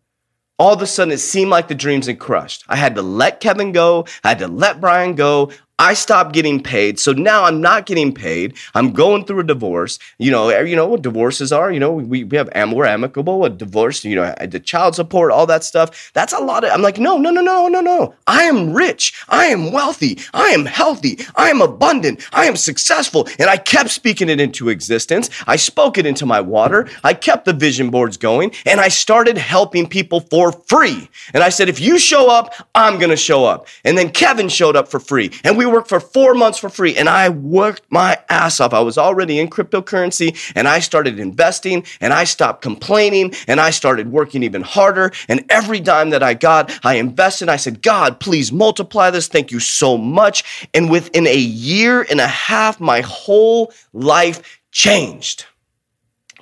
all 0.58 0.74
of 0.74 0.82
a 0.82 0.88
sudden 0.88 1.12
it 1.12 1.18
seemed 1.18 1.50
like 1.50 1.68
the 1.68 1.76
dreams 1.76 2.08
had 2.08 2.20
crushed. 2.20 2.64
I 2.68 2.76
had 2.76 2.96
to 2.96 3.02
let 3.02 3.40
Kevin 3.40 3.72
go. 3.72 4.06
I 4.24 4.30
had 4.30 4.40
to 4.40 4.48
let 4.48 4.80
Brian 4.80 5.16
go. 5.16 5.52
I 5.82 5.96
stopped 5.96 6.34
getting 6.34 6.62
paid. 6.62 7.00
So 7.00 7.12
now 7.12 7.44
I'm 7.46 7.60
not 7.60 7.88
getting 7.88 8.14
paid. 8.14 8.56
I'm 8.76 8.94
going 8.94 9.26
through 9.26 9.40
a 9.40 9.44
divorce. 9.44 9.98
You 10.20 10.30
know, 10.30 10.48
you 10.60 10.76
know 10.76 10.86
what 10.86 11.02
divorces 11.02 11.52
are. 11.52 11.72
You 11.72 11.80
know, 11.80 11.92
we, 11.94 12.24
we 12.24 12.38
have 12.38 12.50
am 12.54 12.72
we're 12.72 12.86
amicable. 12.86 13.44
A 13.46 13.50
divorce. 13.50 14.06
You 14.06 14.16
know, 14.16 14.36
the 14.48 14.60
child 14.60 14.94
support, 14.94 15.32
all 15.32 15.48
that 15.48 15.64
stuff. 15.64 16.12
That's 16.14 16.34
a 16.34 16.40
lot 16.40 16.64
of. 16.64 16.70
I'm 16.70 16.84
like, 16.84 17.00
no, 17.00 17.18
no, 17.18 17.32
no, 17.32 17.42
no, 17.42 17.68
no, 17.68 17.82
no. 17.82 18.14
I 18.28 18.44
am 18.44 18.74
rich. 18.74 19.26
I 19.28 19.48
am 19.48 19.72
wealthy. 19.72 20.20
I 20.36 20.50
am 20.50 20.68
healthy. 20.68 21.18
I 21.36 21.50
am 21.50 21.62
abundant. 21.62 22.30
I 22.32 22.46
am 22.46 22.58
successful. 22.58 23.28
And 23.40 23.50
I 23.50 23.58
kept 23.58 23.90
speaking 23.90 24.30
it 24.30 24.40
into 24.40 24.70
existence. 24.70 25.32
I 25.48 25.56
spoke 25.56 25.98
it 25.98 26.06
into 26.06 26.28
my 26.28 26.42
water. 26.42 26.90
I 27.04 27.16
kept 27.16 27.46
the 27.46 27.54
vision 27.54 27.90
boards 27.90 28.18
going, 28.18 28.52
and 28.68 28.80
I 28.80 28.90
started 28.90 29.36
helping 29.36 29.90
people 29.90 30.20
for 30.20 30.52
free. 30.52 31.10
And 31.34 31.42
I 31.42 31.50
said, 31.50 31.70
if 31.70 31.82
you 31.82 31.98
show 31.98 32.30
up, 32.30 32.54
I'm 32.76 33.00
gonna 33.00 33.18
show 33.18 33.46
up. 33.46 33.66
And 33.84 33.98
then 33.98 34.12
Kevin 34.12 34.48
showed 34.48 34.76
up 34.76 34.88
for 34.88 35.00
free, 35.00 35.32
and 35.44 35.58
we 35.58 35.71
worked 35.72 35.90
for 35.90 36.00
four 36.00 36.34
months 36.34 36.58
for 36.58 36.70
free 36.70 36.96
and 36.96 37.10
I 37.10 37.30
worked 37.30 37.84
my 37.90 38.18
ass 38.30 38.60
off. 38.60 38.74
I 38.74 38.80
was 38.82 38.98
already 38.98 39.40
in 39.40 39.50
cryptocurrency 39.50 40.54
and 40.56 40.68
I 40.68 40.80
started 40.80 41.20
investing 41.20 41.86
and 42.00 42.14
I 42.14 42.24
stopped 42.24 42.62
complaining 42.62 43.34
and 43.48 43.60
I 43.60 43.72
started 43.72 44.12
working 44.12 44.44
even 44.44 44.62
harder. 44.62 45.12
And 45.28 45.46
every 45.50 45.80
dime 45.80 46.12
that 46.12 46.24
I 46.24 46.34
got, 46.34 46.78
I 46.84 46.96
invested. 46.96 47.50
I 47.50 47.58
said, 47.58 47.82
God, 47.82 48.20
please 48.20 48.52
multiply 48.52 49.10
this. 49.10 49.28
Thank 49.28 49.52
you 49.52 49.60
so 49.60 49.98
much. 49.98 50.68
And 50.74 50.90
within 50.90 51.28
a 51.28 51.38
year 51.38 52.06
and 52.10 52.20
a 52.20 52.28
half, 52.28 52.80
my 52.80 53.02
whole 53.02 53.74
life 53.94 54.62
changed. 54.72 55.46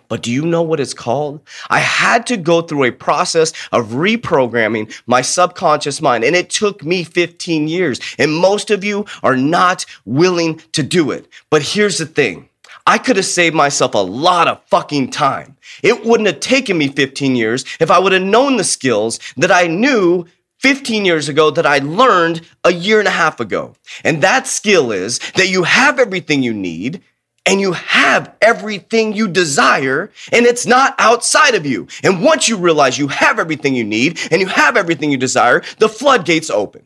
But 0.09 0.23
do 0.23 0.31
you 0.31 0.45
know 0.45 0.61
what 0.61 0.81
it's 0.81 0.93
called? 0.93 1.39
I 1.69 1.79
had 1.79 2.27
to 2.27 2.35
go 2.35 2.61
through 2.61 2.83
a 2.83 2.91
process 2.91 3.53
of 3.71 3.89
reprogramming 3.89 4.93
my 5.05 5.21
subconscious 5.21 6.01
mind, 6.01 6.25
and 6.25 6.35
it 6.35 6.49
took 6.49 6.83
me 6.83 7.03
15 7.05 7.67
years. 7.69 8.01
And 8.17 8.33
most 8.33 8.71
of 8.71 8.83
you 8.83 9.05
are 9.23 9.37
not 9.37 9.85
willing 10.03 10.61
to 10.73 10.83
do 10.83 11.11
it. 11.11 11.27
But 11.49 11.61
here's 11.61 11.99
the 11.99 12.05
thing 12.05 12.49
I 12.87 12.97
could 12.97 13.17
have 13.17 13.25
saved 13.25 13.55
myself 13.55 13.93
a 13.93 13.99
lot 13.99 14.47
of 14.47 14.63
fucking 14.65 15.11
time. 15.11 15.55
It 15.83 16.03
wouldn't 16.03 16.27
have 16.27 16.39
taken 16.39 16.77
me 16.77 16.87
15 16.87 17.35
years 17.35 17.63
if 17.79 17.91
I 17.91 17.99
would 17.99 18.11
have 18.11 18.23
known 18.23 18.57
the 18.57 18.63
skills 18.63 19.19
that 19.37 19.51
I 19.51 19.67
knew 19.67 20.25
15 20.59 21.05
years 21.05 21.29
ago 21.29 21.51
that 21.51 21.67
I 21.67 21.77
learned 21.77 22.41
a 22.63 22.73
year 22.73 22.99
and 22.99 23.07
a 23.07 23.11
half 23.11 23.39
ago. 23.39 23.75
And 24.03 24.23
that 24.23 24.47
skill 24.47 24.91
is 24.91 25.19
that 25.35 25.49
you 25.49 25.63
have 25.63 25.99
everything 25.99 26.41
you 26.41 26.53
need 26.53 27.01
and 27.49 27.59
you 27.59 27.71
have 27.71 28.35
everything 28.43 29.13
you 29.13 29.27
desire 29.27 30.11
and 30.31 30.45
it's 30.45 30.67
not 30.67 30.93
outside 30.99 31.55
of 31.55 31.65
you. 31.65 31.87
And 32.03 32.23
once 32.23 32.47
you 32.47 32.57
realize 32.57 32.99
you 32.99 33.07
have 33.07 33.39
everything 33.39 33.73
you 33.73 33.83
need 33.83 34.19
and 34.29 34.39
you 34.39 34.45
have 34.45 34.77
everything 34.77 35.09
you 35.09 35.17
desire, 35.17 35.63
the 35.79 35.89
floodgates 35.89 36.51
open. 36.51 36.83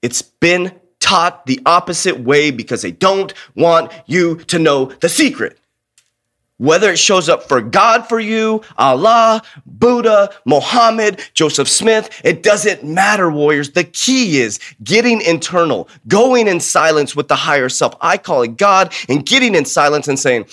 It's 0.00 0.22
been 0.22 0.78
taught 1.00 1.44
the 1.46 1.60
opposite 1.66 2.20
way 2.20 2.52
because 2.52 2.82
they 2.82 2.92
don't 2.92 3.34
want 3.56 3.92
you 4.06 4.36
to 4.44 4.60
know 4.60 4.86
the 4.86 5.08
secret. 5.08 5.58
Whether 6.58 6.92
it 6.92 6.98
shows 6.98 7.28
up 7.28 7.48
for 7.48 7.60
God 7.60 8.08
for 8.08 8.20
you, 8.20 8.62
Allah, 8.76 9.42
Buddha, 9.78 10.30
Mohammed, 10.44 11.20
Joseph 11.34 11.68
Smith, 11.68 12.20
it 12.24 12.42
doesn't 12.42 12.84
matter, 12.84 13.30
warriors. 13.30 13.70
The 13.70 13.84
key 13.84 14.40
is 14.40 14.58
getting 14.82 15.20
internal, 15.20 15.88
going 16.06 16.48
in 16.48 16.60
silence 16.60 17.14
with 17.14 17.28
the 17.28 17.36
higher 17.36 17.68
self. 17.68 17.94
I 18.00 18.18
call 18.18 18.42
it 18.42 18.56
God, 18.56 18.92
and 19.08 19.24
getting 19.24 19.54
in 19.54 19.64
silence 19.64 20.08
and 20.08 20.18
saying, 20.18 20.44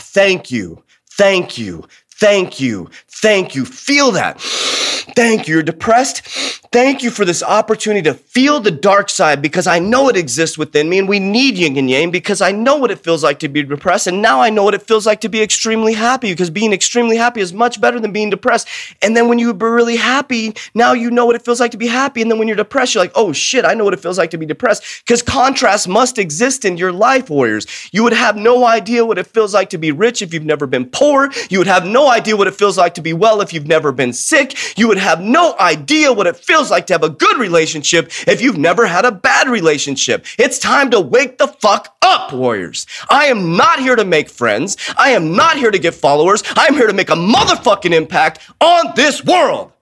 Thank 0.00 0.50
you, 0.50 0.82
thank 1.10 1.58
you, 1.58 1.86
thank 2.10 2.60
you, 2.60 2.88
thank 3.08 3.54
you. 3.54 3.64
Feel 3.64 4.12
that. 4.12 4.40
Thank 5.14 5.46
you. 5.46 5.54
You're 5.54 5.62
depressed. 5.62 6.65
Thank 6.72 7.02
you 7.02 7.10
for 7.10 7.24
this 7.24 7.42
opportunity 7.42 8.02
to 8.02 8.14
feel 8.14 8.60
the 8.60 8.70
dark 8.70 9.08
side 9.08 9.40
because 9.40 9.66
I 9.66 9.78
know 9.78 10.08
it 10.08 10.16
exists 10.16 10.58
within 10.58 10.88
me 10.88 10.98
and 10.98 11.08
we 11.08 11.18
need 11.18 11.56
yin 11.56 11.76
and 11.76 11.88
yang 11.88 12.10
because 12.10 12.40
I 12.40 12.52
know 12.52 12.76
what 12.76 12.90
it 12.90 12.98
feels 12.98 13.22
like 13.22 13.38
to 13.40 13.48
be 13.48 13.62
depressed. 13.62 14.06
And 14.06 14.20
now 14.20 14.40
I 14.40 14.50
know 14.50 14.64
what 14.64 14.74
it 14.74 14.82
feels 14.82 15.06
like 15.06 15.20
to 15.22 15.28
be 15.28 15.42
extremely 15.42 15.92
happy 15.92 16.32
because 16.32 16.50
being 16.50 16.72
extremely 16.72 17.16
happy 17.16 17.40
is 17.40 17.52
much 17.52 17.80
better 17.80 18.00
than 18.00 18.12
being 18.12 18.30
depressed. 18.30 18.68
And 19.00 19.16
then 19.16 19.28
when 19.28 19.38
you 19.38 19.50
are 19.50 19.54
really 19.54 19.96
happy, 19.96 20.54
now 20.74 20.92
you 20.92 21.10
know 21.10 21.24
what 21.24 21.36
it 21.36 21.44
feels 21.44 21.60
like 21.60 21.70
to 21.70 21.76
be 21.76 21.86
happy. 21.86 22.20
And 22.20 22.30
then 22.30 22.38
when 22.38 22.48
you're 22.48 22.56
depressed, 22.56 22.94
you're 22.94 23.04
like, 23.04 23.12
oh 23.14 23.32
shit, 23.32 23.64
I 23.64 23.74
know 23.74 23.84
what 23.84 23.94
it 23.94 24.00
feels 24.00 24.18
like 24.18 24.30
to 24.30 24.38
be 24.38 24.46
depressed 24.46 25.02
because 25.04 25.22
contrast 25.22 25.88
must 25.88 26.18
exist 26.18 26.64
in 26.64 26.76
your 26.76 26.92
life, 26.92 27.30
warriors. 27.30 27.66
You 27.92 28.02
would 28.02 28.12
have 28.12 28.36
no 28.36 28.66
idea 28.66 29.04
what 29.04 29.18
it 29.18 29.26
feels 29.26 29.54
like 29.54 29.70
to 29.70 29.78
be 29.78 29.92
rich 29.92 30.20
if 30.20 30.34
you've 30.34 30.44
never 30.44 30.66
been 30.66 30.86
poor. 30.86 31.30
You 31.48 31.58
would 31.58 31.66
have 31.68 31.86
no 31.86 32.10
idea 32.10 32.36
what 32.36 32.48
it 32.48 32.54
feels 32.54 32.76
like 32.76 32.94
to 32.94 33.02
be 33.02 33.12
well 33.12 33.40
if 33.40 33.52
you've 33.52 33.66
never 33.66 33.92
been 33.92 34.12
sick. 34.12 34.56
You 34.76 34.88
would 34.88 34.98
have 34.98 35.20
no 35.20 35.56
idea 35.58 36.12
what 36.12 36.26
it 36.26 36.36
feels 36.36 36.65
like 36.70 36.86
to 36.86 36.94
have 36.94 37.02
a 37.02 37.10
good 37.10 37.38
relationship 37.38 38.10
if 38.26 38.40
you've 38.40 38.58
never 38.58 38.86
had 38.86 39.04
a 39.04 39.12
bad 39.12 39.48
relationship. 39.48 40.26
It's 40.38 40.58
time 40.58 40.90
to 40.90 41.00
wake 41.00 41.38
the 41.38 41.48
fuck 41.48 41.96
up, 42.02 42.32
warriors. 42.32 42.86
I 43.10 43.26
am 43.26 43.56
not 43.56 43.80
here 43.80 43.96
to 43.96 44.04
make 44.04 44.28
friends. 44.28 44.76
I 44.96 45.10
am 45.10 45.34
not 45.34 45.56
here 45.56 45.70
to 45.70 45.78
get 45.78 45.94
followers. 45.94 46.42
I'm 46.56 46.74
here 46.74 46.86
to 46.86 46.92
make 46.92 47.10
a 47.10 47.14
motherfucking 47.14 47.92
impact 47.92 48.40
on 48.60 48.92
this 48.96 49.24
world. 49.24 49.72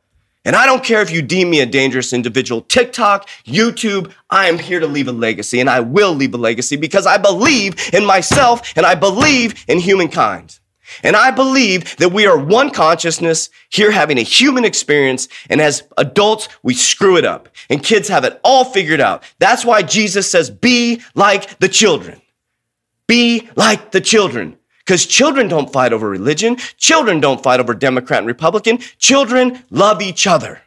And 0.44 0.54
I 0.54 0.66
don't 0.66 0.84
care 0.84 1.00
if 1.00 1.10
you 1.10 1.22
deem 1.22 1.48
me 1.48 1.60
a 1.60 1.66
dangerous 1.66 2.12
individual, 2.12 2.60
TikTok, 2.60 3.28
YouTube, 3.46 4.12
I 4.28 4.48
am 4.48 4.58
here 4.58 4.78
to 4.78 4.86
leave 4.86 5.08
a 5.08 5.12
legacy 5.12 5.58
and 5.58 5.70
I 5.70 5.80
will 5.80 6.14
leave 6.14 6.34
a 6.34 6.38
legacy 6.38 6.76
because 6.76 7.06
I 7.06 7.16
believe 7.16 7.90
in 7.94 8.04
myself 8.04 8.76
and 8.76 8.84
I 8.84 8.94
believe 8.94 9.64
in 9.68 9.78
humankind. 9.78 10.58
And 11.02 11.16
I 11.16 11.30
believe 11.30 11.96
that 11.96 12.12
we 12.12 12.26
are 12.26 12.38
one 12.38 12.70
consciousness 12.70 13.50
here 13.70 13.90
having 13.90 14.18
a 14.18 14.22
human 14.22 14.64
experience. 14.64 15.28
And 15.48 15.60
as 15.60 15.82
adults, 15.96 16.48
we 16.62 16.74
screw 16.74 17.16
it 17.16 17.24
up. 17.24 17.48
And 17.70 17.82
kids 17.82 18.08
have 18.08 18.24
it 18.24 18.40
all 18.44 18.64
figured 18.64 19.00
out. 19.00 19.22
That's 19.38 19.64
why 19.64 19.82
Jesus 19.82 20.30
says, 20.30 20.50
be 20.50 21.02
like 21.14 21.58
the 21.58 21.68
children. 21.68 22.20
Be 23.06 23.48
like 23.56 23.92
the 23.92 24.00
children. 24.00 24.58
Because 24.78 25.06
children 25.06 25.48
don't 25.48 25.72
fight 25.72 25.92
over 25.94 26.08
religion. 26.08 26.56
Children 26.76 27.20
don't 27.20 27.42
fight 27.42 27.60
over 27.60 27.74
Democrat 27.74 28.18
and 28.18 28.26
Republican. 28.26 28.78
Children 28.98 29.64
love 29.70 30.02
each 30.02 30.26
other. 30.26 30.60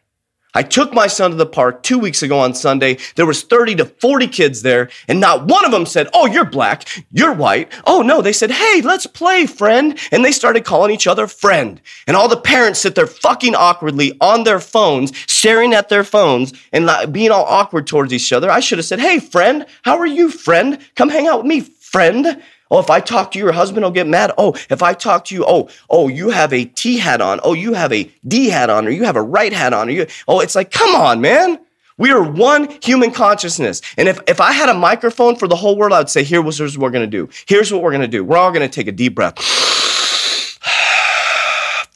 I 0.58 0.64
took 0.64 0.92
my 0.92 1.06
son 1.06 1.30
to 1.30 1.38
the 1.38 1.46
park 1.46 1.84
two 1.84 2.00
weeks 2.00 2.24
ago 2.24 2.40
on 2.40 2.56
Sunday. 2.56 2.98
There 3.16 3.28
was 3.28 3.44
30 3.44 3.76
to 3.76 3.86
40 3.86 4.28
kids 4.28 4.64
there, 4.64 4.90
and 5.08 5.20
not 5.20 5.46
one 5.46 5.64
of 5.64 5.70
them 5.70 5.86
said, 5.86 6.10
Oh, 6.16 6.26
you're 6.26 6.50
black, 6.50 6.88
you're 7.12 7.32
white. 7.32 7.72
Oh, 7.86 8.02
no, 8.02 8.24
they 8.24 8.34
said, 8.34 8.50
Hey, 8.50 8.82
let's 8.82 9.06
play, 9.06 9.46
friend. 9.46 10.00
And 10.12 10.26
they 10.26 10.32
started 10.32 10.66
calling 10.66 10.90
each 10.90 11.06
other 11.06 11.28
friend. 11.28 11.80
And 12.08 12.18
all 12.18 12.28
the 12.28 12.38
parents 12.38 12.80
sit 12.80 12.96
there 12.96 13.06
fucking 13.06 13.54
awkwardly 13.54 14.18
on 14.20 14.46
their 14.46 14.60
phones, 14.60 15.16
staring 15.32 15.76
at 15.76 15.90
their 15.90 16.04
phones 16.04 16.54
and 16.74 16.90
being 17.14 17.30
all 17.30 17.46
awkward 17.46 17.86
towards 17.86 18.12
each 18.12 18.34
other. 18.34 18.50
I 18.50 18.60
should 18.60 18.80
have 18.80 18.86
said, 18.86 19.00
Hey, 19.00 19.20
friend, 19.20 19.64
how 19.84 20.00
are 20.00 20.08
you, 20.08 20.32
friend? 20.32 20.80
Come 20.96 21.10
hang 21.10 21.28
out 21.28 21.44
with 21.44 21.48
me, 21.48 21.62
friend. 21.62 22.42
Oh, 22.70 22.80
if 22.80 22.90
I 22.90 23.00
talk 23.00 23.32
to 23.32 23.40
you, 23.40 23.46
your 23.46 23.54
husband 23.54 23.84
will 23.84 23.92
get 23.92 24.08
mad. 24.08 24.32
Oh, 24.38 24.56
if 24.70 24.84
I 24.84 24.94
talk 24.94 25.26
to 25.26 25.36
you, 25.36 25.46
oh, 25.48 25.70
oh, 25.90 26.08
you 26.08 26.30
have 26.30 26.54
a 26.54 26.66
T 26.66 26.98
hat 26.98 27.22
on. 27.22 27.40
Oh, 27.44 27.54
you 27.54 27.74
have 27.74 27.94
a 27.94 28.12
D 28.28 28.50
hat 28.50 28.70
on, 28.70 28.88
or 28.88 28.90
you 28.90 29.06
have 29.06 29.16
a 29.16 29.22
right 29.22 29.54
hat 29.54 29.74
on. 29.74 29.88
Or 29.88 29.92
you, 29.92 30.08
oh, 30.28 30.42
it's 30.42 30.56
like, 30.56 30.72
come 30.72 30.96
on, 30.96 31.22
man. 31.22 31.60
We 31.98 32.12
are 32.12 32.22
one 32.22 32.70
human 32.84 33.12
consciousness. 33.12 33.82
And 33.98 34.08
if, 34.08 34.20
if 34.28 34.40
I 34.40 34.52
had 34.52 34.70
a 34.70 34.74
microphone 34.74 35.36
for 35.36 35.48
the 35.48 35.56
whole 35.56 35.76
world, 35.76 35.94
I 35.94 36.00
would 36.00 36.10
say, 36.10 36.24
Here, 36.24 36.42
what 36.42 36.60
we're 36.60 36.92
gonna 36.92 37.08
do. 37.08 37.30
Here's 37.48 37.74
what 37.74 37.82
we're 37.82 37.92
gonna 37.92 38.08
do. 38.08 38.24
We're 38.24 38.38
all 38.38 38.52
gonna 38.52 38.70
take 38.70 38.88
a 38.88 38.92
deep 38.92 39.16
breath. 39.16 39.40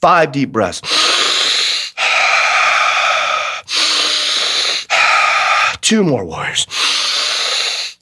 Five 0.01 0.31
deep 0.31 0.51
breaths. 0.51 0.81
Two 5.81 6.03
more 6.03 6.25
warriors. 6.25 6.65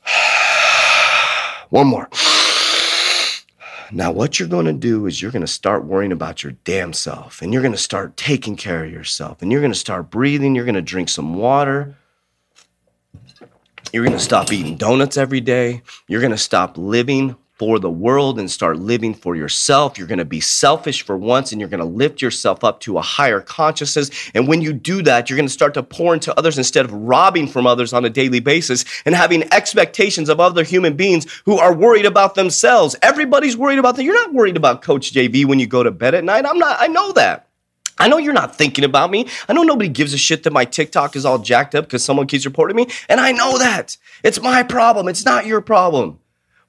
One 1.69 1.87
more. 1.87 2.07
Now, 3.91 4.11
what 4.11 4.39
you're 4.39 4.47
going 4.47 4.65
to 4.65 4.73
do 4.73 5.07
is 5.07 5.21
you're 5.21 5.31
going 5.31 5.41
to 5.41 5.47
start 5.47 5.83
worrying 5.83 6.11
about 6.11 6.43
your 6.43 6.53
damn 6.63 6.93
self 6.93 7.41
and 7.41 7.51
you're 7.51 7.61
going 7.61 7.73
to 7.73 7.77
start 7.77 8.17
taking 8.17 8.55
care 8.55 8.85
of 8.85 8.91
yourself 8.91 9.41
and 9.41 9.51
you're 9.51 9.61
going 9.61 9.73
to 9.73 9.79
start 9.79 10.11
breathing. 10.11 10.55
You're 10.55 10.65
going 10.65 10.75
to 10.75 10.81
drink 10.81 11.09
some 11.09 11.33
water. 11.33 11.95
You're 13.91 14.05
going 14.05 14.17
to 14.17 14.23
stop 14.23 14.51
eating 14.51 14.77
donuts 14.77 15.17
every 15.17 15.41
day. 15.41 15.81
You're 16.07 16.21
going 16.21 16.31
to 16.31 16.37
stop 16.37 16.77
living 16.77 17.35
for 17.59 17.77
the 17.77 17.91
world 17.91 18.39
and 18.39 18.49
start 18.49 18.79
living 18.79 19.13
for 19.13 19.35
yourself. 19.35 19.97
You're 19.97 20.07
going 20.07 20.17
to 20.19 20.25
be 20.25 20.39
selfish 20.39 21.03
for 21.03 21.17
once 21.17 21.51
and 21.51 21.59
you're 21.59 21.69
going 21.69 21.81
to 21.81 21.85
lift 21.85 22.21
yourself 22.21 22.63
up 22.63 22.79
to 22.81 22.97
a 22.97 23.01
higher 23.01 23.41
consciousness. 23.41 24.09
And 24.33 24.47
when 24.47 24.61
you 24.61 24.71
do 24.71 25.03
that, 25.03 25.29
you're 25.29 25.35
going 25.35 25.47
to 25.47 25.53
start 25.53 25.73
to 25.73 25.83
pour 25.83 26.13
into 26.13 26.35
others 26.39 26.57
instead 26.57 26.85
of 26.85 26.93
robbing 26.93 27.47
from 27.47 27.67
others 27.67 27.91
on 27.91 28.05
a 28.05 28.09
daily 28.09 28.39
basis 28.39 28.85
and 29.05 29.13
having 29.13 29.43
expectations 29.53 30.29
of 30.29 30.39
other 30.39 30.63
human 30.63 30.95
beings 30.95 31.27
who 31.43 31.57
are 31.57 31.75
worried 31.75 32.05
about 32.05 32.35
themselves. 32.35 32.95
Everybody's 33.01 33.57
worried 33.57 33.77
about 33.77 33.97
that. 33.97 34.03
You're 34.03 34.13
not 34.13 34.33
worried 34.33 34.55
about 34.55 34.81
Coach 34.81 35.11
JV 35.11 35.45
when 35.45 35.59
you 35.59 35.67
go 35.67 35.83
to 35.83 35.91
bed 35.91 36.15
at 36.15 36.23
night. 36.23 36.45
I'm 36.45 36.59
not, 36.59 36.77
I 36.79 36.87
know 36.87 37.11
that. 37.11 37.49
I 37.97 38.07
know 38.07 38.17
you're 38.17 38.31
not 38.31 38.55
thinking 38.55 38.85
about 38.85 39.11
me. 39.11 39.27
I 39.49 39.53
know 39.53 39.63
nobody 39.63 39.89
gives 39.89 40.13
a 40.13 40.17
shit 40.17 40.43
that 40.43 40.53
my 40.53 40.63
TikTok 40.63 41.17
is 41.17 41.25
all 41.25 41.39
jacked 41.39 41.75
up 41.75 41.83
because 41.83 42.05
someone 42.05 42.27
keeps 42.27 42.45
reporting 42.45 42.77
me. 42.77 42.87
And 43.09 43.19
I 43.19 43.33
know 43.33 43.57
that. 43.57 43.97
It's 44.23 44.41
my 44.41 44.63
problem. 44.63 45.09
It's 45.09 45.25
not 45.25 45.45
your 45.45 45.59
problem. 45.59 46.19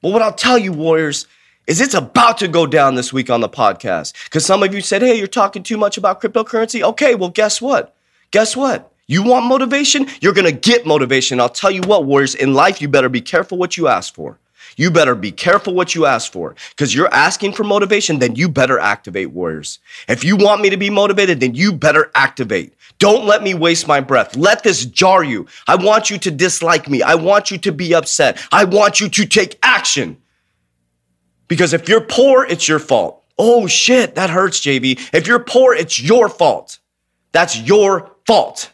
But 0.01 0.11
what 0.11 0.21
I'll 0.21 0.33
tell 0.33 0.57
you, 0.57 0.73
Warriors, 0.73 1.27
is 1.67 1.79
it's 1.79 1.93
about 1.93 2.37
to 2.39 2.47
go 2.47 2.65
down 2.65 2.95
this 2.95 3.13
week 3.13 3.29
on 3.29 3.41
the 3.41 3.49
podcast. 3.49 4.13
Because 4.25 4.45
some 4.45 4.63
of 4.63 4.73
you 4.73 4.81
said, 4.81 5.01
hey, 5.01 5.15
you're 5.15 5.27
talking 5.27 5.63
too 5.63 5.77
much 5.77 5.97
about 5.97 6.21
cryptocurrency. 6.21 6.81
Okay, 6.81 7.15
well, 7.15 7.29
guess 7.29 7.61
what? 7.61 7.95
Guess 8.31 8.57
what? 8.57 8.91
You 9.07 9.23
want 9.23 9.45
motivation? 9.45 10.07
You're 10.21 10.33
gonna 10.33 10.51
get 10.51 10.85
motivation. 10.85 11.39
I'll 11.39 11.49
tell 11.49 11.71
you 11.71 11.81
what, 11.81 12.05
Warriors, 12.05 12.33
in 12.33 12.53
life, 12.53 12.81
you 12.81 12.87
better 12.87 13.09
be 13.09 13.21
careful 13.21 13.57
what 13.57 13.75
you 13.75 13.87
ask 13.87 14.13
for. 14.13 14.39
You 14.77 14.91
better 14.91 15.15
be 15.15 15.31
careful 15.31 15.73
what 15.73 15.95
you 15.95 16.05
ask 16.05 16.31
for 16.31 16.55
because 16.69 16.93
you're 16.95 17.13
asking 17.13 17.53
for 17.53 17.63
motivation, 17.63 18.19
then 18.19 18.35
you 18.35 18.49
better 18.49 18.79
activate, 18.79 19.31
Warriors. 19.31 19.79
If 20.07 20.23
you 20.23 20.35
want 20.35 20.61
me 20.61 20.69
to 20.69 20.77
be 20.77 20.89
motivated, 20.89 21.39
then 21.39 21.55
you 21.55 21.73
better 21.73 22.11
activate. 22.15 22.73
Don't 22.99 23.25
let 23.25 23.43
me 23.43 23.53
waste 23.53 23.87
my 23.87 23.99
breath. 23.99 24.35
Let 24.35 24.63
this 24.63 24.85
jar 24.85 25.23
you. 25.23 25.47
I 25.67 25.75
want 25.75 26.09
you 26.09 26.17
to 26.19 26.31
dislike 26.31 26.89
me. 26.89 27.01
I 27.01 27.15
want 27.15 27.51
you 27.51 27.57
to 27.59 27.71
be 27.71 27.93
upset. 27.93 28.39
I 28.51 28.65
want 28.65 28.99
you 28.99 29.09
to 29.09 29.25
take 29.25 29.57
action. 29.63 30.17
Because 31.47 31.73
if 31.73 31.89
you're 31.89 32.01
poor, 32.01 32.45
it's 32.45 32.67
your 32.67 32.79
fault. 32.79 33.23
Oh 33.37 33.67
shit, 33.67 34.15
that 34.15 34.29
hurts, 34.29 34.61
JV. 34.61 34.99
If 35.13 35.27
you're 35.27 35.43
poor, 35.43 35.73
it's 35.73 36.01
your 36.01 36.29
fault. 36.29 36.79
That's 37.31 37.57
your 37.57 38.11
fault 38.25 38.71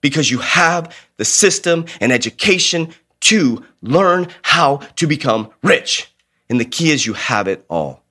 because 0.00 0.30
you 0.30 0.38
have 0.38 0.94
the 1.16 1.24
system 1.24 1.86
and 2.00 2.12
education 2.12 2.94
to 3.24 3.64
learn 3.82 4.28
how 4.42 4.76
to 4.96 5.06
become 5.06 5.50
rich. 5.62 6.12
And 6.48 6.60
the 6.60 6.64
key 6.64 6.90
is 6.90 7.06
you 7.06 7.14
have 7.14 7.48
it 7.48 7.64
all. 7.68 8.02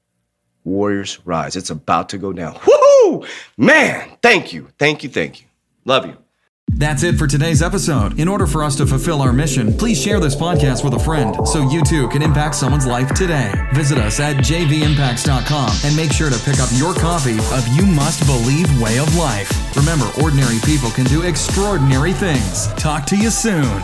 Warriors 0.64 1.20
rise. 1.26 1.56
It's 1.56 1.70
about 1.70 2.10
to 2.10 2.18
go 2.18 2.34
down. 2.34 2.56
Woohoo! 2.56 3.28
Man, 3.58 4.18
thank 4.22 4.54
you. 4.54 4.70
Thank 4.80 5.04
you. 5.04 5.10
Thank 5.10 5.42
you. 5.42 5.48
Love 5.86 6.06
you. 6.06 6.18
That's 6.76 7.04
it 7.04 7.18
for 7.18 7.28
today's 7.28 7.62
episode. 7.62 8.20
In 8.20 8.28
order 8.28 8.48
for 8.48 8.64
us 8.64 8.76
to 8.78 8.88
fulfill 8.88 9.22
our 9.22 9.34
mission, 9.34 9.78
please 9.78 10.02
share 10.02 10.20
this 10.20 10.36
podcast 10.36 10.84
with 10.84 10.94
a 10.96 11.00
friend 11.00 11.36
so 11.48 11.70
you 11.70 11.84
too 11.84 12.08
can 12.08 12.24
impact 12.24 12.56
someone's 12.56 12.88
life 12.88 13.14
today. 13.14 13.54
Visit 13.74 14.00
us 14.00 14.20
at 14.20 14.38
jvimpacts.com 14.38 15.72
and 15.84 15.96
make 15.96 16.12
sure 16.12 16.32
to 16.32 16.40
pick 16.40 16.60
up 16.60 16.70
your 16.74 16.96
copy 16.96 17.38
of 17.38 17.68
You 17.76 17.86
Must 17.86 18.26
Believe 18.26 18.82
Way 18.82 18.98
of 18.98 19.16
Life. 19.16 19.76
Remember, 19.76 20.10
ordinary 20.22 20.58
people 20.66 20.90
can 20.90 21.06
do 21.06 21.24
extraordinary 21.24 22.14
things. 22.14 22.68
Talk 22.74 23.06
to 23.08 23.18
you 23.18 23.30
soon. 23.30 23.84